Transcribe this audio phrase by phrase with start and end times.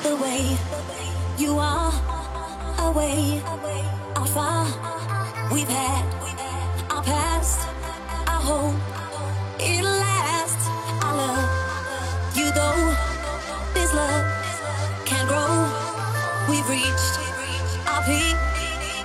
[0.00, 0.56] the way
[1.38, 1.92] you are
[2.78, 3.42] away,
[4.16, 4.66] how far
[5.52, 6.04] we've had
[6.90, 7.68] our past,
[8.26, 8.74] I hope
[9.60, 10.58] it'll last.
[11.04, 12.94] I love you though,
[13.74, 14.24] this love
[15.04, 15.68] can grow.
[16.48, 17.18] We've reached
[17.86, 18.36] our peak,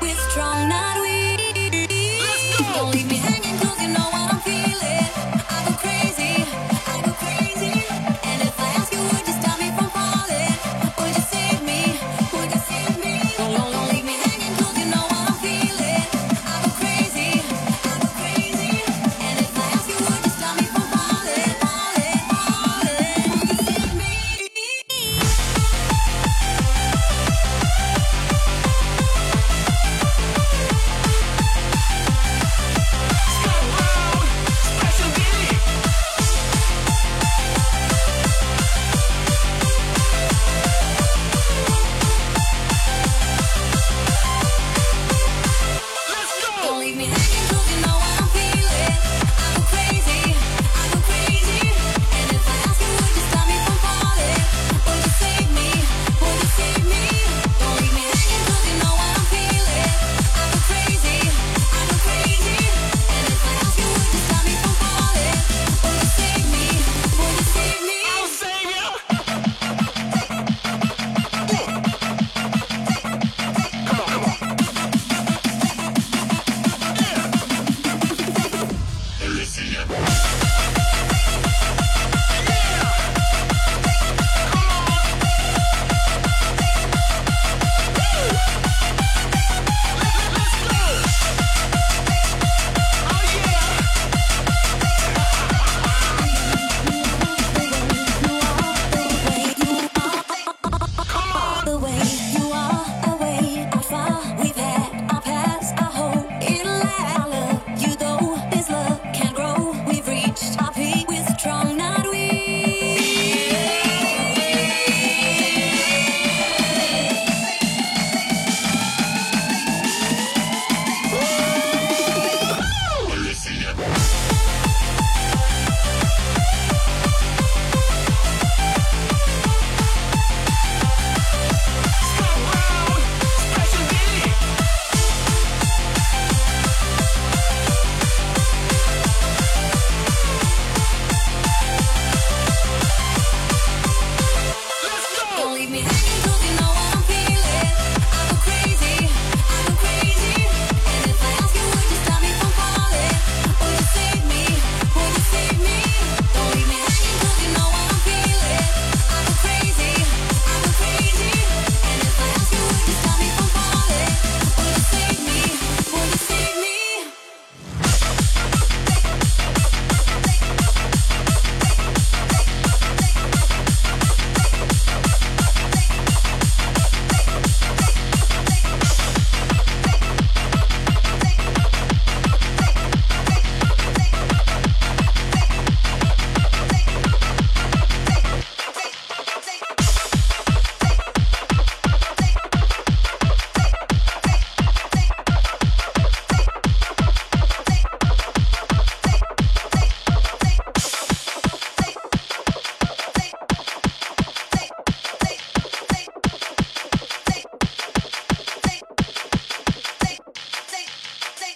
[0.02, 1.18] we're strong, not weak.
[2.76, 5.37] Don't leave me hanging, cause you know what I'm feeling.